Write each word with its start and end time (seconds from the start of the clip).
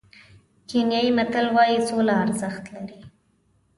کینیايي 0.69 1.11
متل 1.17 1.45
وایي 1.55 1.77
سوله 1.87 2.13
ارزښت 2.23 2.63
لري. 2.75 2.99